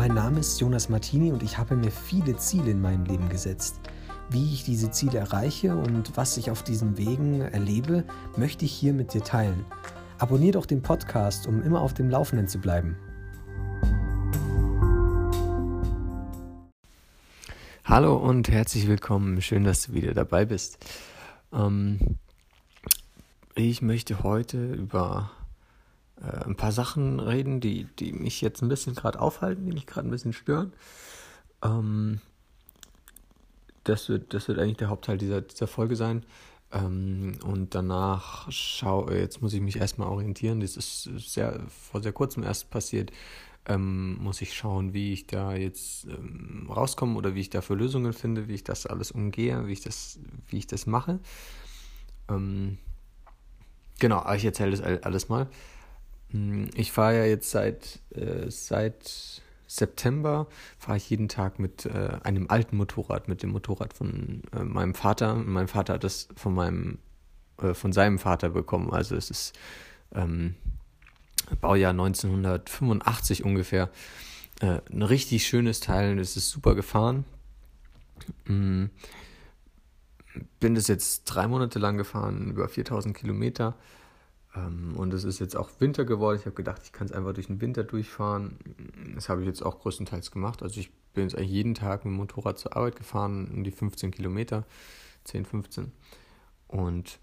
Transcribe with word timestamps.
Mein 0.00 0.14
Name 0.14 0.40
ist 0.40 0.58
Jonas 0.58 0.88
Martini 0.88 1.30
und 1.30 1.42
ich 1.42 1.58
habe 1.58 1.76
mir 1.76 1.90
viele 1.90 2.34
Ziele 2.38 2.70
in 2.70 2.80
meinem 2.80 3.04
Leben 3.04 3.28
gesetzt. 3.28 3.80
Wie 4.30 4.54
ich 4.54 4.64
diese 4.64 4.90
Ziele 4.90 5.18
erreiche 5.18 5.76
und 5.76 6.16
was 6.16 6.38
ich 6.38 6.50
auf 6.50 6.62
diesen 6.62 6.96
Wegen 6.96 7.42
erlebe, 7.42 8.04
möchte 8.34 8.64
ich 8.64 8.72
hier 8.72 8.94
mit 8.94 9.12
dir 9.12 9.22
teilen. 9.22 9.66
Abonnier 10.16 10.52
doch 10.52 10.64
den 10.64 10.80
Podcast, 10.80 11.46
um 11.46 11.62
immer 11.62 11.82
auf 11.82 11.92
dem 11.92 12.08
Laufenden 12.08 12.48
zu 12.48 12.60
bleiben. 12.60 12.96
Hallo 17.84 18.16
und 18.16 18.48
herzlich 18.48 18.88
willkommen. 18.88 19.42
Schön, 19.42 19.64
dass 19.64 19.88
du 19.88 19.92
wieder 19.92 20.14
dabei 20.14 20.46
bist. 20.46 20.78
Ähm, 21.52 22.16
ich 23.54 23.82
möchte 23.82 24.22
heute 24.22 24.72
über 24.72 25.30
äh, 26.22 26.44
ein 26.44 26.56
paar 26.56 26.72
Sachen 26.72 27.20
reden, 27.20 27.60
die, 27.60 27.84
die 27.98 28.12
mich 28.12 28.40
jetzt 28.40 28.62
ein 28.62 28.68
bisschen 28.68 28.94
gerade 28.94 29.20
aufhalten, 29.20 29.66
die 29.66 29.72
mich 29.72 29.86
gerade 29.86 30.08
ein 30.08 30.10
bisschen 30.10 30.32
stören. 30.32 30.72
Ähm, 31.62 32.20
das, 33.84 34.08
wird, 34.08 34.34
das 34.34 34.48
wird 34.48 34.58
eigentlich 34.58 34.78
der 34.78 34.88
Hauptteil 34.88 35.18
dieser, 35.18 35.40
dieser 35.40 35.66
Folge 35.66 35.96
sein. 35.96 36.24
Ähm, 36.72 37.38
und 37.44 37.74
danach 37.74 38.50
schau, 38.50 39.10
jetzt 39.10 39.42
muss 39.42 39.52
ich 39.52 39.60
mich 39.60 39.76
erstmal 39.76 40.08
orientieren. 40.08 40.60
Das 40.60 40.76
ist 40.76 41.04
sehr, 41.04 41.60
vor 41.68 42.02
sehr 42.02 42.12
kurzem 42.12 42.42
erst 42.42 42.70
passiert. 42.70 43.10
Ähm, 43.66 44.16
muss 44.22 44.40
ich 44.40 44.54
schauen, 44.54 44.94
wie 44.94 45.12
ich 45.12 45.26
da 45.26 45.54
jetzt 45.54 46.06
ähm, 46.06 46.68
rauskomme 46.70 47.16
oder 47.16 47.34
wie 47.34 47.40
ich 47.40 47.50
da 47.50 47.60
für 47.60 47.74
Lösungen 47.74 48.12
finde, 48.12 48.48
wie 48.48 48.54
ich 48.54 48.64
das 48.64 48.86
alles 48.86 49.10
umgehe, 49.10 49.66
wie 49.66 49.72
ich 49.72 49.82
das, 49.82 50.18
wie 50.48 50.58
ich 50.58 50.66
das 50.66 50.86
mache. 50.86 51.20
Ähm, 52.28 52.78
genau, 53.98 54.24
ich 54.32 54.44
erzähle 54.44 54.70
das 54.70 54.80
alles 54.80 55.28
mal. 55.28 55.48
Hm, 56.30 56.68
ich 56.74 56.92
fahre 56.92 57.18
ja 57.18 57.24
jetzt 57.24 57.50
seit, 57.50 58.00
äh, 58.14 58.50
seit 58.50 59.42
September, 59.66 60.48
fahre 60.78 60.96
ich 60.96 61.08
jeden 61.10 61.28
Tag 61.28 61.58
mit 61.58 61.86
äh, 61.86 62.18
einem 62.24 62.48
alten 62.48 62.76
Motorrad, 62.76 63.28
mit 63.28 63.42
dem 63.42 63.50
Motorrad 63.50 63.94
von 63.94 64.42
äh, 64.52 64.64
meinem 64.64 64.94
Vater. 64.94 65.34
Mein 65.36 65.68
Vater 65.68 65.94
hat 65.94 66.04
das 66.04 66.28
von 66.34 66.54
meinem, 66.54 66.98
äh, 67.62 67.74
von 67.74 67.92
seinem 67.92 68.18
Vater 68.18 68.50
bekommen. 68.50 68.90
Also 68.92 69.14
es 69.14 69.30
ist 69.30 69.58
ähm, 70.12 70.56
Baujahr 71.60 71.90
1985 71.90 73.44
ungefähr. 73.44 73.90
Äh, 74.60 74.80
ein 74.92 75.02
richtig 75.02 75.46
schönes 75.46 75.80
Teil, 75.80 76.18
es 76.18 76.36
ist 76.36 76.50
super 76.50 76.74
gefahren. 76.74 77.24
Mhm. 78.46 78.90
Bin 80.60 80.74
das 80.74 80.88
jetzt 80.88 81.24
drei 81.24 81.48
Monate 81.48 81.78
lang 81.78 81.96
gefahren, 81.96 82.50
über 82.50 82.68
4000 82.68 83.16
Kilometer. 83.16 83.76
Ähm, 84.54 84.96
und 84.96 85.14
es 85.14 85.24
ist 85.24 85.38
jetzt 85.38 85.56
auch 85.56 85.70
Winter 85.78 86.04
geworden. 86.04 86.38
Ich 86.38 86.46
habe 86.46 86.56
gedacht, 86.56 86.82
ich 86.84 86.92
kann 86.92 87.06
es 87.06 87.12
einfach 87.12 87.32
durch 87.32 87.46
den 87.46 87.60
Winter 87.60 87.84
durchfahren. 87.84 88.58
Das 89.14 89.28
habe 89.28 89.42
ich 89.42 89.46
jetzt 89.46 89.62
auch 89.62 89.80
größtenteils 89.80 90.30
gemacht. 90.30 90.62
Also 90.62 90.80
ich 90.80 90.90
bin 91.14 91.24
jetzt 91.24 91.36
eigentlich 91.36 91.50
jeden 91.50 91.74
Tag 91.74 92.04
mit 92.04 92.12
dem 92.12 92.16
Motorrad 92.16 92.58
zur 92.58 92.76
Arbeit 92.76 92.96
gefahren, 92.96 93.50
um 93.52 93.64
die 93.64 93.70
15 93.70 94.10
Kilometer, 94.10 94.64
10, 95.24 95.44
15. 95.44 95.92
Und 96.68 97.18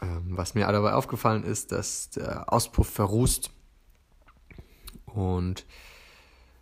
ähm, 0.00 0.36
was 0.36 0.54
mir 0.54 0.66
dabei 0.66 0.94
aufgefallen 0.94 1.44
ist, 1.44 1.72
dass 1.72 2.10
der 2.10 2.52
Auspuff 2.52 2.88
verrußt. 2.88 3.50
Und 5.06 5.64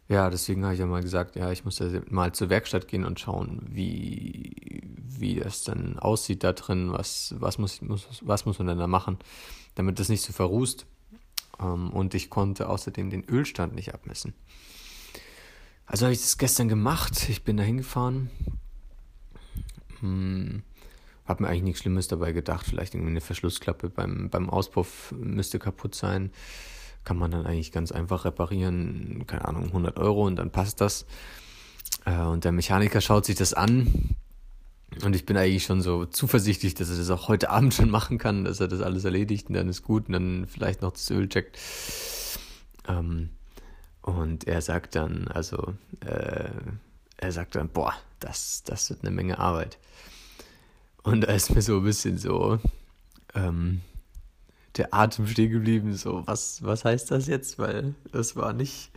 ja, 0.09 0.31
deswegen 0.31 0.63
habe 0.65 0.75
ich 0.75 0.81
ja 0.81 0.87
mal 0.87 1.03
gesagt, 1.03 1.37
ja, 1.37 1.51
ich 1.51 1.65
muss 1.65 1.79
ja 1.79 1.89
mal 2.09 2.33
zur 2.33 2.49
Werkstatt 2.49 2.87
gehen 2.87 3.05
und 3.05 3.19
schauen, 3.19 3.63
wie, 3.69 4.76
wie 5.21 5.37
das 5.37 5.65
dann 5.65 5.99
aussieht 5.99 6.45
da 6.45 6.53
drin, 6.53 6.93
was, 6.93 7.35
was, 7.39 7.59
muss, 7.59 7.81
muss, 7.83 8.07
was 8.23 8.47
muss 8.47 8.59
man 8.59 8.69
denn 8.69 8.79
da 8.79 8.87
machen, 8.87 9.19
damit 9.75 9.99
das 9.99 10.09
nicht 10.09 10.23
so 10.23 10.33
verrußt. 10.33 10.87
Ähm, 11.61 11.91
und 11.91 12.15
ich 12.15 12.31
konnte 12.31 12.69
außerdem 12.69 13.11
den 13.11 13.25
Ölstand 13.25 13.75
nicht 13.75 13.95
abmessen. 13.95 14.35
Also 15.87 16.07
habe 16.07 16.13
ich 16.13 16.21
das 16.21 16.39
gestern 16.39 16.69
gemacht. 16.69 17.29
Ich 17.29 17.45
bin 17.45 17.57
da 17.57 17.63
hingefahren. 17.63 18.31
Hm, 20.01 20.63
habe 21.25 21.43
mir 21.43 21.49
eigentlich 21.49 21.63
nichts 21.63 21.81
Schlimmes 21.81 22.09
dabei 22.09 22.33
gedacht. 22.33 22.67
Vielleicht 22.67 22.95
irgendwie 22.95 23.11
eine 23.11 23.21
Verschlussklappe 23.21 23.89
beim, 23.89 24.31
beim 24.31 24.51
Auspuff 24.51 25.13
müsste 25.17 25.59
kaputt 25.59 25.95
sein 25.95 26.31
kann 27.07 27.17
man 27.17 27.31
dann 27.31 27.47
eigentlich 27.47 27.73
ganz 27.73 27.93
einfach 27.93 28.27
reparieren, 28.27 29.25
keine 29.27 29.47
Ahnung, 29.47 29.67
100 29.67 29.97
Euro 29.99 30.27
und 30.27 30.37
dann 30.37 30.51
passt 30.51 30.83
das. 30.83 31.07
Äh, 32.05 32.21
und 32.21 32.45
der 32.45 32.53
Mechaniker 32.53 33.01
schaut 33.01 33.25
sich 33.25 33.37
das 33.37 33.55
an 33.55 34.17
und 35.03 35.15
ich 35.15 35.27
bin 35.27 35.37
eigentlich 35.37 35.65
schon 35.65 35.83
so 35.83 36.07
zuversichtlich, 36.07 36.75
dass 36.75 36.91
er 36.91 36.97
das 36.97 37.11
auch 37.11 37.29
heute 37.29 37.51
Abend 37.51 37.75
schon 37.75 37.91
machen 37.91 38.19
kann, 38.19 38.45
dass 38.45 38.61
er 38.61 38.69
das 38.69 38.81
alles 38.81 39.05
erledigt 39.05 39.49
und 39.49 39.55
dann 39.55 39.69
ist 39.69 39.83
gut 39.83 40.07
und 40.07 40.13
dann 40.13 40.47
vielleicht 40.47 40.83
noch 40.83 40.93
das 40.93 41.11
Öl 41.11 41.29
checkt. 41.29 41.59
Ähm, 42.89 43.31
und 44.03 44.47
er 44.47 44.63
sagt 44.63 44.95
dann, 44.95 45.27
also, 45.29 45.75
äh, 46.01 46.51
er 47.17 47.33
sagt 47.33 47.57
dann, 47.57 47.69
boah, 47.69 47.95
das, 48.21 48.63
das 48.65 48.89
wird 48.91 49.03
eine 49.03 49.11
Menge 49.11 49.39
Arbeit. 49.39 49.79
Und 51.03 51.23
da 51.23 51.33
ist 51.33 51.55
mir 51.55 51.63
so 51.63 51.79
ein 51.79 51.85
bisschen 51.85 52.19
so, 52.19 52.59
ähm, 53.35 53.81
der 54.77 54.95
Atem 54.95 55.27
stehen 55.27 55.51
geblieben. 55.51 55.95
So, 55.95 56.23
was, 56.27 56.63
was 56.63 56.85
heißt 56.85 57.11
das 57.11 57.27
jetzt? 57.27 57.59
Weil 57.59 57.95
das 58.13 58.37
war 58.37 58.53
nicht, 58.53 58.91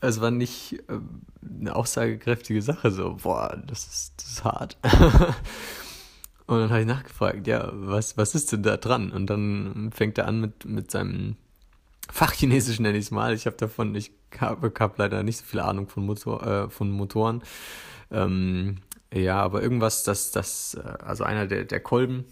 es 0.00 0.20
war 0.20 0.30
nicht 0.30 0.82
ähm, 0.88 1.22
eine 1.42 1.74
aussagekräftige 1.74 2.62
Sache. 2.62 2.90
So, 2.90 3.16
boah, 3.22 3.56
das 3.66 3.86
ist, 3.86 4.14
das 4.16 4.26
ist 4.30 4.44
hart. 4.44 4.76
Und 6.46 6.60
dann 6.60 6.70
habe 6.70 6.80
ich 6.80 6.86
nachgefragt, 6.86 7.46
ja, 7.46 7.70
was, 7.72 8.16
was 8.16 8.34
ist 8.34 8.52
denn 8.52 8.62
da 8.62 8.78
dran? 8.78 9.10
Und 9.12 9.26
dann 9.26 9.90
fängt 9.92 10.16
er 10.16 10.26
an 10.26 10.40
mit, 10.40 10.64
mit 10.64 10.90
seinem 10.90 11.36
Fachchinesisch, 12.10 12.80
nenne 12.80 12.96
ich 12.96 13.06
es 13.06 13.10
mal. 13.10 13.34
Ich 13.34 13.44
habe 13.44 13.56
davon, 13.56 13.94
ich 13.94 14.12
habe 14.38 14.72
hab 14.78 14.98
leider 14.98 15.22
nicht 15.22 15.38
so 15.38 15.44
viel 15.44 15.60
Ahnung 15.60 15.88
von, 15.88 16.06
Motor, 16.06 16.46
äh, 16.46 16.70
von 16.70 16.90
Motoren. 16.90 17.42
Ähm, 18.10 18.78
ja, 19.12 19.40
aber 19.42 19.62
irgendwas, 19.62 20.04
das, 20.04 20.30
das, 20.30 20.74
äh, 20.74 21.04
also 21.04 21.24
einer 21.24 21.46
der, 21.46 21.64
der 21.64 21.80
Kolben, 21.80 22.24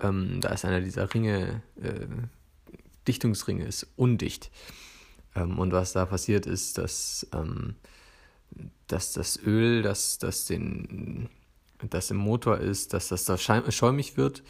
ähm, 0.00 0.40
da 0.42 0.50
ist 0.50 0.66
einer 0.66 0.82
dieser 0.82 1.12
Ringe, 1.14 1.62
äh, 1.82 2.06
Dichtungsringe 3.06 3.64
ist 3.64 3.86
undicht. 3.96 4.50
Ähm, 5.38 5.58
und 5.58 5.72
was 5.72 5.92
da 5.92 6.06
passiert 6.06 6.46
ist, 6.46 6.78
dass, 6.78 7.26
ähm, 7.32 7.76
dass 8.86 9.12
das 9.12 9.38
Öl, 9.44 9.82
das, 9.82 10.18
das, 10.18 10.46
den, 10.46 11.28
das 11.90 12.10
im 12.10 12.16
Motor 12.16 12.58
ist, 12.58 12.92
dass 12.94 13.08
das 13.08 13.24
da 13.24 13.36
schäumig 13.38 14.16
wird 14.16 14.42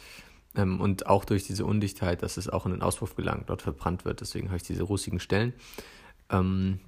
ähm, 0.55 0.79
und 0.81 1.07
auch 1.07 1.25
durch 1.25 1.45
diese 1.45 1.65
Undichtheit, 1.65 2.23
dass 2.23 2.37
es 2.37 2.49
auch 2.49 2.65
in 2.65 2.71
den 2.71 2.81
Auspuff 2.81 3.15
gelangt, 3.15 3.49
dort 3.49 3.61
verbrannt 3.61 4.05
wird. 4.05 4.21
Deswegen 4.21 4.47
habe 4.47 4.57
ich 4.57 4.63
diese 4.63 4.83
rußigen 4.83 5.19
Stellen. 5.19 5.53
Ähm, 6.29 6.79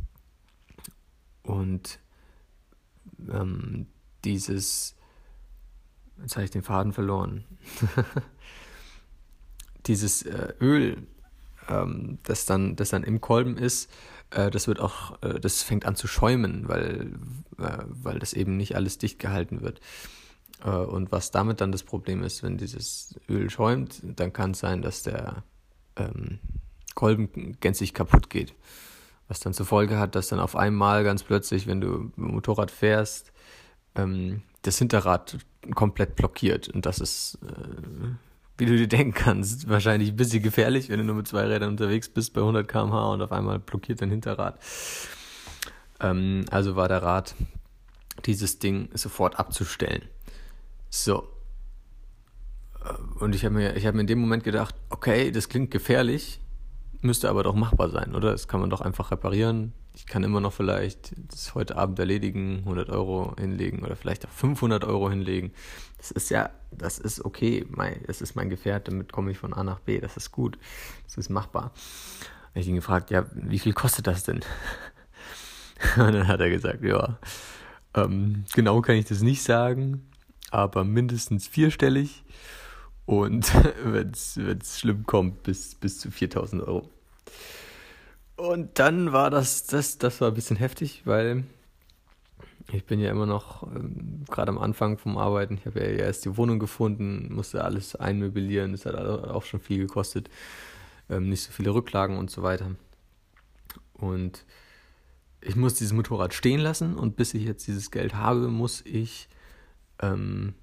und 1.43 1.99
ähm, 3.29 3.87
dieses 4.23 4.95
Jetzt 6.21 6.35
habe 6.35 6.45
ich 6.45 6.51
den 6.51 6.63
Faden 6.63 6.93
verloren. 6.93 7.45
Dieses 9.87 10.21
äh, 10.23 10.53
Öl, 10.61 11.07
ähm, 11.71 12.19
das, 12.23 12.45
dann, 12.45 12.75
das 12.75 12.89
dann 12.89 13.03
im 13.03 13.21
Kolben 13.21 13.57
ist, 13.57 13.89
äh, 14.31 14.51
das 14.51 14.67
wird 14.67 14.79
auch, 14.79 15.21
äh, 15.21 15.39
das 15.39 15.63
fängt 15.63 15.85
an 15.85 15.95
zu 15.95 16.07
schäumen, 16.07 16.67
weil, 16.67 17.13
äh, 17.57 17.83
weil 17.85 18.19
das 18.19 18.33
eben 18.33 18.57
nicht 18.57 18.75
alles 18.75 18.97
dicht 18.97 19.19
gehalten 19.19 19.61
wird. 19.61 19.79
Äh, 20.63 20.69
und 20.69 21.11
was 21.11 21.31
damit 21.31 21.61
dann 21.61 21.71
das 21.71 21.83
Problem 21.83 22.23
ist, 22.23 22.43
wenn 22.43 22.57
dieses 22.57 23.19
Öl 23.29 23.49
schäumt, 23.49 24.01
dann 24.03 24.33
kann 24.33 24.51
es 24.51 24.59
sein, 24.59 24.81
dass 24.81 25.03
der 25.03 25.43
ähm, 25.95 26.39
Kolben 26.95 27.57
gänzlich 27.59 27.93
kaputt 27.93 28.29
geht. 28.29 28.53
Was 29.27 29.39
dann 29.39 29.53
zur 29.53 29.65
Folge 29.65 29.97
hat, 29.97 30.15
dass 30.15 30.27
dann 30.27 30.39
auf 30.39 30.55
einmal 30.55 31.03
ganz 31.03 31.23
plötzlich, 31.23 31.65
wenn 31.65 31.79
du 31.79 32.11
Motorrad 32.17 32.69
fährst, 32.69 33.31
ähm, 33.95 34.41
das 34.63 34.77
Hinterrad 34.77 35.37
komplett 35.73 36.15
blockiert. 36.15 36.67
Und 36.69 36.85
das 36.85 36.99
ist, 36.99 37.39
äh, 37.47 38.09
wie 38.61 38.67
du 38.67 38.77
dir 38.77 38.87
denken 38.87 39.15
kannst, 39.15 39.69
wahrscheinlich 39.69 40.09
ein 40.09 40.15
bisschen 40.15 40.43
gefährlich, 40.43 40.89
wenn 40.89 40.99
du 40.99 41.03
nur 41.03 41.15
mit 41.15 41.27
zwei 41.27 41.47
Rädern 41.47 41.69
unterwegs 41.69 42.07
bist 42.09 42.35
bei 42.35 42.41
100 42.41 42.67
km/h 42.67 43.13
und 43.13 43.23
auf 43.23 43.31
einmal 43.31 43.57
blockiert 43.57 44.03
dein 44.03 44.11
Hinterrad. 44.11 44.59
Ähm, 45.99 46.45
also 46.51 46.75
war 46.75 46.87
der 46.87 47.01
Rat, 47.01 47.33
dieses 48.27 48.59
Ding 48.59 48.89
sofort 48.93 49.39
abzustellen. 49.39 50.03
So. 50.91 51.27
Äh, 52.85 53.23
und 53.23 53.33
ich 53.33 53.45
habe 53.45 53.55
mir, 53.55 53.73
hab 53.73 53.95
mir 53.95 54.01
in 54.01 54.07
dem 54.07 54.19
Moment 54.19 54.43
gedacht, 54.43 54.75
okay, 54.91 55.31
das 55.31 55.49
klingt 55.49 55.71
gefährlich, 55.71 56.39
müsste 56.99 57.29
aber 57.29 57.43
doch 57.43 57.55
machbar 57.55 57.89
sein, 57.89 58.15
oder? 58.15 58.31
Das 58.31 58.47
kann 58.47 58.59
man 58.59 58.69
doch 58.69 58.81
einfach 58.81 59.11
reparieren, 59.11 59.73
ich 59.93 60.05
kann 60.05 60.23
immer 60.23 60.39
noch 60.39 60.53
vielleicht 60.53 61.13
das 61.29 61.53
heute 61.53 61.75
Abend 61.75 61.99
erledigen, 61.99 62.59
100 62.59 62.89
Euro 62.89 63.35
hinlegen 63.37 63.83
oder 63.83 63.95
vielleicht 63.95 64.25
auch 64.25 64.31
500 64.31 64.85
Euro 64.85 65.09
hinlegen. 65.09 65.51
Das 65.97 66.11
ist 66.11 66.29
ja, 66.29 66.49
das 66.71 66.97
ist 66.97 67.25
okay. 67.25 67.65
Mein, 67.69 68.01
das 68.07 68.21
ist 68.21 68.35
mein 68.35 68.49
Gefährt, 68.49 68.87
damit 68.87 69.11
komme 69.11 69.31
ich 69.31 69.37
von 69.37 69.53
A 69.53 69.63
nach 69.63 69.79
B. 69.79 69.99
Das 69.99 70.15
ist 70.15 70.31
gut. 70.31 70.57
Das 71.05 71.17
ist 71.17 71.29
machbar. 71.29 71.71
Ich 72.53 72.67
ihn 72.67 72.75
gefragt, 72.75 73.11
ja, 73.11 73.25
wie 73.33 73.59
viel 73.59 73.73
kostet 73.73 74.07
das 74.07 74.23
denn? 74.23 74.41
Und 75.97 76.13
dann 76.13 76.27
hat 76.27 76.39
er 76.39 76.49
gesagt, 76.49 76.83
ja, 76.83 77.17
ähm, 77.93 78.45
genau 78.53 78.81
kann 78.81 78.95
ich 78.95 79.05
das 79.05 79.21
nicht 79.21 79.43
sagen, 79.43 80.09
aber 80.51 80.83
mindestens 80.83 81.47
vierstellig. 81.47 82.23
Und 83.05 83.53
wenn 83.83 84.11
es 84.11 84.79
schlimm 84.79 85.05
kommt, 85.05 85.43
bis, 85.43 85.75
bis 85.75 85.99
zu 85.99 86.11
4000 86.11 86.63
Euro. 86.63 86.89
Und 88.35 88.79
dann 88.79 89.11
war 89.11 89.29
das, 89.29 89.65
das, 89.65 89.97
das 89.97 90.19
war 90.21 90.29
ein 90.29 90.33
bisschen 90.33 90.57
heftig, 90.57 91.03
weil 91.05 91.43
ich 92.71 92.85
bin 92.85 92.99
ja 92.99 93.11
immer 93.11 93.25
noch 93.25 93.63
ähm, 93.63 94.23
gerade 94.29 94.49
am 94.49 94.57
Anfang 94.57 94.97
vom 94.97 95.17
Arbeiten. 95.17 95.55
Ich 95.55 95.65
habe 95.65 95.79
ja 95.79 95.85
erst 95.85 96.25
die 96.25 96.37
Wohnung 96.37 96.59
gefunden, 96.59 97.33
musste 97.33 97.63
alles 97.63 97.95
einmöblieren, 97.95 98.71
das 98.71 98.85
hat 98.85 98.95
auch 98.95 99.43
schon 99.43 99.59
viel 99.59 99.79
gekostet. 99.79 100.29
Ähm, 101.09 101.29
nicht 101.29 101.43
so 101.43 101.51
viele 101.51 101.73
Rücklagen 101.73 102.17
und 102.17 102.31
so 102.31 102.43
weiter. 102.43 102.71
Und 103.93 104.45
ich 105.41 105.55
muss 105.55 105.75
dieses 105.75 105.93
Motorrad 105.93 106.33
stehen 106.33 106.59
lassen 106.59 106.95
und 106.95 107.15
bis 107.15 107.33
ich 107.33 107.43
jetzt 107.43 107.67
dieses 107.67 107.91
Geld 107.91 108.15
habe, 108.15 108.47
muss 108.47 108.81
ich 108.85 109.27
ähm, 110.01 110.53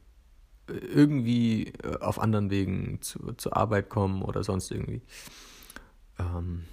irgendwie 0.68 1.72
äh, 1.82 1.98
auf 2.00 2.18
anderen 2.18 2.50
Wegen 2.50 3.00
zu, 3.00 3.32
zur 3.36 3.56
Arbeit 3.56 3.88
kommen 3.88 4.22
oder 4.22 4.44
sonst 4.44 4.70
irgendwie. 4.70 5.02
Ähm, 6.18 6.64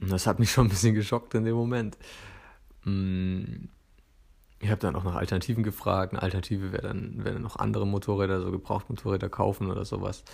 das 0.00 0.26
hat 0.26 0.38
mich 0.38 0.50
schon 0.52 0.66
ein 0.66 0.70
bisschen 0.70 0.94
geschockt 0.94 1.34
in 1.34 1.44
dem 1.44 1.56
Moment. 1.56 1.96
Mm, 2.84 3.68
ich 4.60 4.70
habe 4.70 4.80
dann 4.80 4.96
auch 4.96 5.04
nach 5.04 5.14
Alternativen 5.14 5.62
gefragt. 5.62 6.12
Eine 6.12 6.22
Alternative 6.22 6.72
wäre 6.72 6.82
dann, 6.82 7.24
wär 7.24 7.32
dann 7.32 7.42
noch 7.42 7.56
andere 7.56 7.86
Motorräder, 7.86 8.40
so 8.40 8.50
Gebrauchtmotorräder 8.50 9.28
kaufen 9.28 9.70
oder 9.70 9.84
sowas. 9.84 10.24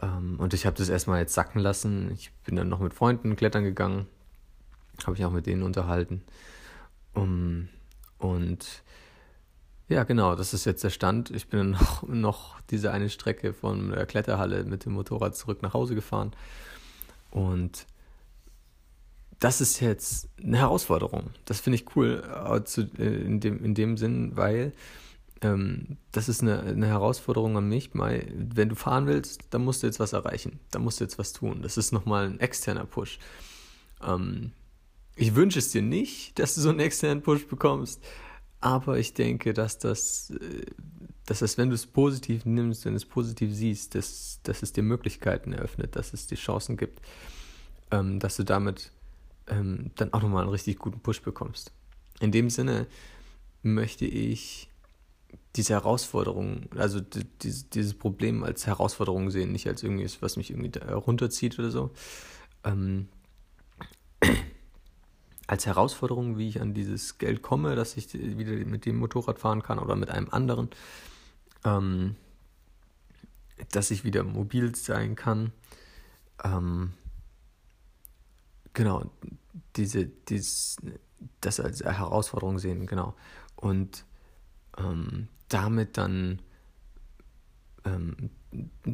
Ähm, 0.00 0.36
und 0.38 0.54
ich 0.54 0.66
habe 0.66 0.76
das 0.76 0.88
erstmal 0.88 1.20
jetzt 1.20 1.34
sacken 1.34 1.60
lassen. 1.60 2.10
Ich 2.12 2.32
bin 2.44 2.56
dann 2.56 2.68
noch 2.68 2.80
mit 2.80 2.94
Freunden 2.94 3.36
klettern 3.36 3.64
gegangen. 3.64 4.06
Habe 5.04 5.16
ich 5.16 5.24
auch 5.24 5.30
mit 5.30 5.46
denen 5.46 5.62
unterhalten. 5.62 6.22
Um, 7.12 7.68
und 8.18 8.82
ja, 9.88 10.02
genau, 10.04 10.34
das 10.34 10.52
ist 10.52 10.64
jetzt 10.64 10.82
der 10.82 10.90
Stand. 10.90 11.30
Ich 11.30 11.48
bin 11.48 11.58
dann 11.58 11.70
noch, 11.80 12.02
noch 12.02 12.60
diese 12.70 12.90
eine 12.90 13.08
Strecke 13.08 13.52
von 13.52 13.90
der 13.90 14.06
Kletterhalle 14.06 14.64
mit 14.64 14.84
dem 14.84 14.92
Motorrad 14.92 15.36
zurück 15.36 15.62
nach 15.62 15.74
Hause 15.74 15.94
gefahren. 15.94 16.32
Und 17.30 17.86
das 19.38 19.60
ist 19.60 19.80
jetzt 19.80 20.28
eine 20.42 20.58
Herausforderung. 20.58 21.30
Das 21.44 21.60
finde 21.60 21.76
ich 21.76 21.96
cool 21.96 22.22
äh, 22.26 23.02
äh, 23.02 23.24
in, 23.24 23.40
dem, 23.40 23.64
in 23.64 23.74
dem 23.74 23.96
Sinn, 23.96 24.32
weil 24.34 24.72
ähm, 25.42 25.98
das 26.12 26.28
ist 26.28 26.42
eine, 26.42 26.60
eine 26.60 26.86
Herausforderung 26.86 27.56
an 27.56 27.68
mich. 27.68 27.90
Weil, 27.92 28.32
wenn 28.36 28.70
du 28.70 28.74
fahren 28.74 29.06
willst, 29.06 29.42
dann 29.50 29.64
musst 29.64 29.82
du 29.82 29.86
jetzt 29.86 30.00
was 30.00 30.14
erreichen. 30.14 30.58
Da 30.70 30.78
musst 30.78 31.00
du 31.00 31.04
jetzt 31.04 31.18
was 31.18 31.32
tun. 31.32 31.62
Das 31.62 31.76
ist 31.76 31.92
nochmal 31.92 32.26
ein 32.26 32.40
externer 32.40 32.86
Push. 32.86 33.18
Ähm, 34.02 34.52
ich 35.14 35.34
wünsche 35.34 35.58
es 35.58 35.70
dir 35.70 35.82
nicht, 35.82 36.38
dass 36.38 36.54
du 36.54 36.60
so 36.60 36.70
einen 36.70 36.80
externen 36.80 37.22
Push 37.22 37.46
bekommst, 37.46 38.02
aber 38.66 38.98
ich 38.98 39.14
denke, 39.14 39.54
dass 39.54 39.78
das, 39.78 40.30
äh, 40.30 40.66
dass 41.24 41.38
das, 41.38 41.56
wenn 41.56 41.68
du 41.68 41.76
es 41.76 41.86
positiv 41.86 42.44
nimmst, 42.44 42.84
wenn 42.84 42.94
du 42.94 42.96
es 42.96 43.04
positiv 43.04 43.54
siehst, 43.54 43.94
dass, 43.94 44.40
dass 44.42 44.62
es 44.62 44.72
dir 44.72 44.82
Möglichkeiten 44.82 45.52
eröffnet, 45.52 45.94
dass 45.94 46.12
es 46.12 46.26
dir 46.26 46.36
Chancen 46.36 46.76
gibt, 46.76 47.00
ähm, 47.92 48.18
dass 48.18 48.36
du 48.36 48.42
damit 48.42 48.90
ähm, 49.46 49.92
dann 49.94 50.12
auch 50.12 50.20
nochmal 50.20 50.42
einen 50.42 50.50
richtig 50.50 50.78
guten 50.78 50.98
Push 50.98 51.22
bekommst. 51.22 51.70
In 52.18 52.32
dem 52.32 52.50
Sinne 52.50 52.88
möchte 53.62 54.04
ich 54.04 54.68
diese 55.54 55.74
Herausforderung, 55.74 56.68
also 56.76 56.98
dieses, 57.00 57.70
dieses 57.70 57.94
Problem 57.94 58.42
als 58.42 58.66
Herausforderung 58.66 59.30
sehen, 59.30 59.52
nicht 59.52 59.68
als 59.68 59.84
irgendwie, 59.84 60.10
was 60.20 60.36
mich 60.36 60.50
irgendwie 60.50 60.76
runterzieht 60.78 61.56
oder 61.60 61.70
so. 61.70 61.90
Ähm, 62.64 63.08
als 65.46 65.66
Herausforderung, 65.66 66.38
wie 66.38 66.48
ich 66.48 66.60
an 66.60 66.74
dieses 66.74 67.18
Geld 67.18 67.42
komme, 67.42 67.76
dass 67.76 67.96
ich 67.96 68.12
wieder 68.14 68.52
mit 68.66 68.84
dem 68.84 68.96
Motorrad 68.98 69.38
fahren 69.38 69.62
kann 69.62 69.78
oder 69.78 69.94
mit 69.94 70.10
einem 70.10 70.28
anderen, 70.30 70.70
ähm, 71.64 72.16
dass 73.70 73.90
ich 73.90 74.04
wieder 74.04 74.24
mobil 74.24 74.74
sein 74.74 75.14
kann. 75.14 75.52
Ähm, 76.42 76.92
genau, 78.74 79.04
diese, 79.76 80.06
dieses, 80.06 80.78
das 81.40 81.60
als 81.60 81.82
Herausforderung 81.82 82.58
sehen, 82.58 82.86
genau. 82.86 83.14
Und 83.54 84.04
ähm, 84.78 85.28
damit 85.48 85.96
dann 85.96 86.42
ähm, 87.84 88.30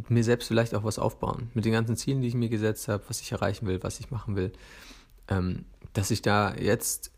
mir 0.08 0.22
selbst 0.22 0.48
vielleicht 0.48 0.74
auch 0.74 0.84
was 0.84 0.98
aufbauen. 0.98 1.50
Mit 1.54 1.64
den 1.64 1.72
ganzen 1.72 1.96
Zielen, 1.96 2.20
die 2.20 2.28
ich 2.28 2.34
mir 2.34 2.50
gesetzt 2.50 2.88
habe, 2.88 3.02
was 3.08 3.22
ich 3.22 3.32
erreichen 3.32 3.66
will, 3.66 3.82
was 3.82 4.00
ich 4.00 4.10
machen 4.10 4.36
will 4.36 4.52
ähm, 5.28 5.64
dass 5.92 6.10
ich 6.10 6.22
da 6.22 6.54
jetzt 6.54 7.10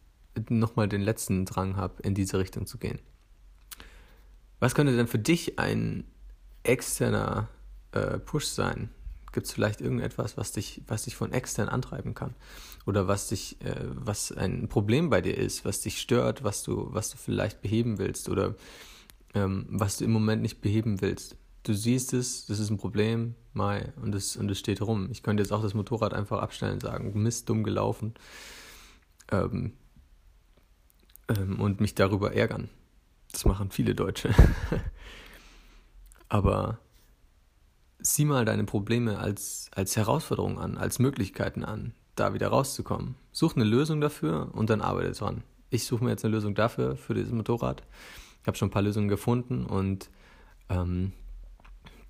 nochmal 0.49 0.89
den 0.89 1.03
letzten 1.03 1.45
Drang 1.45 1.77
habe, 1.77 2.03
in 2.03 2.15
diese 2.15 2.39
Richtung 2.39 2.67
zu 2.67 2.79
gehen. 2.79 2.99
Was 4.61 4.75
könnte 4.75 4.97
denn 4.97 5.07
für 5.07 5.19
dich 5.19 5.59
ein 5.59 6.05
externer 6.63 7.49
äh, 7.93 8.19
Push 8.19 8.47
sein? 8.47 8.91
Gibt 9.33 9.47
es 9.47 9.53
vielleicht 9.53 9.81
irgendetwas, 9.81 10.37
was 10.37 10.53
dich, 10.53 10.83
was 10.87 11.05
dich 11.05 11.17
von 11.17 11.33
extern 11.33 11.69
antreiben 11.69 12.15
kann? 12.15 12.35
Oder 12.87 13.09
was 13.09 13.29
dich, 13.29 13.61
äh, 13.63 13.75
was 13.89 14.33
ein 14.33 14.69
Problem 14.69 15.11
bei 15.11 15.21
dir 15.21 15.37
ist, 15.37 15.65
was 15.65 15.81
dich 15.81 16.01
stört, 16.01 16.45
was 16.45 16.63
du, 16.63 16.89
was 16.93 17.11
du 17.11 17.17
vielleicht 17.17 17.63
beheben 17.63 17.99
willst 17.99 18.29
oder 18.29 18.55
ähm, 19.35 19.67
was 19.69 19.99
du 19.99 20.05
im 20.05 20.13
Moment 20.13 20.43
nicht 20.43 20.61
beheben 20.61 21.01
willst? 21.01 21.37
Du 21.65 21.75
siehst 21.75 22.13
es, 22.13 22.47
das 22.47 22.61
ist 22.61 22.71
ein 22.71 22.79
Problem, 22.79 23.35
Mai, 23.53 23.93
und 24.01 24.15
es, 24.15 24.37
und 24.37 24.51
es 24.51 24.59
steht 24.59 24.81
rum. 24.81 25.09
Ich 25.11 25.23
könnte 25.23 25.43
jetzt 25.43 25.53
auch 25.53 25.63
das 25.63 25.75
Motorrad 25.75 26.15
einfach 26.15 26.41
abstellen 26.41 26.75
und 26.75 26.83
sagen, 26.83 27.13
Mist, 27.23 27.49
dumm 27.49 27.65
gelaufen. 27.65 28.15
Ähm, 29.33 29.73
ähm, 31.29 31.61
und 31.61 31.81
mich 31.81 31.95
darüber 31.95 32.35
ärgern. 32.35 32.69
Das 33.33 33.45
machen 33.45 33.71
viele 33.71 33.95
Deutsche. 33.95 34.35
Aber 36.29 36.79
sieh 37.99 38.25
mal 38.25 38.45
deine 38.45 38.65
Probleme 38.65 39.19
als, 39.19 39.71
als 39.75 39.97
Herausforderung 39.97 40.59
an, 40.59 40.77
als 40.77 40.99
Möglichkeiten 40.99 41.65
an, 41.65 41.95
da 42.15 42.35
wieder 42.35 42.49
rauszukommen. 42.49 43.15
Such 43.33 43.57
eine 43.57 43.65
Lösung 43.65 44.01
dafür 44.01 44.51
und 44.53 44.69
dann 44.71 44.83
arbeite 44.83 45.13
dran. 45.13 45.43
Ich 45.71 45.87
suche 45.87 46.05
mir 46.05 46.11
jetzt 46.11 46.25
eine 46.25 46.35
Lösung 46.35 46.55
dafür, 46.55 46.97
für 46.97 47.15
dieses 47.15 47.33
Motorrad. 47.33 47.83
Ich 48.43 48.47
habe 48.47 48.57
schon 48.57 48.69
ein 48.69 48.73
paar 48.73 48.83
Lösungen 48.83 49.09
gefunden 49.09 49.65
und 49.65 50.11
ähm, 50.69 51.13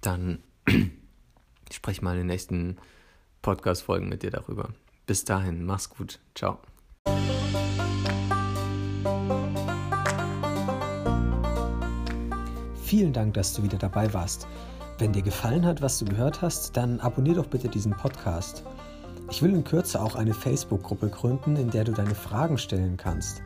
dann 0.06 0.42
spreche 1.72 1.98
ich 1.98 2.02
mal 2.02 2.12
in 2.12 2.18
den 2.18 2.26
nächsten 2.28 2.76
Podcast-Folgen 3.42 4.08
mit 4.08 4.22
dir 4.22 4.30
darüber. 4.30 4.70
Bis 5.06 5.24
dahin, 5.24 5.64
mach's 5.64 5.90
gut. 5.90 6.20
Ciao. 6.34 6.58
Vielen 12.82 13.12
Dank, 13.12 13.34
dass 13.34 13.54
du 13.54 13.62
wieder 13.62 13.78
dabei 13.78 14.12
warst. 14.14 14.46
Wenn 14.98 15.12
dir 15.12 15.22
gefallen 15.22 15.66
hat, 15.66 15.82
was 15.82 15.98
du 15.98 16.04
gehört 16.04 16.42
hast, 16.42 16.76
dann 16.76 17.00
abonnier 17.00 17.34
doch 17.34 17.46
bitte 17.46 17.68
diesen 17.68 17.92
Podcast. 17.92 18.62
Ich 19.30 19.42
will 19.42 19.52
in 19.52 19.64
Kürze 19.64 20.00
auch 20.00 20.14
eine 20.14 20.34
Facebook-Gruppe 20.34 21.08
gründen, 21.08 21.56
in 21.56 21.70
der 21.70 21.84
du 21.84 21.92
deine 21.92 22.14
Fragen 22.14 22.58
stellen 22.58 22.96
kannst. 22.96 23.42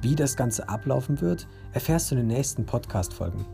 Wie 0.00 0.14
das 0.14 0.36
Ganze 0.36 0.68
ablaufen 0.68 1.20
wird, 1.20 1.48
erfährst 1.72 2.10
du 2.10 2.14
in 2.14 2.20
den 2.20 2.36
nächsten 2.36 2.64
Podcast-Folgen. 2.64 3.44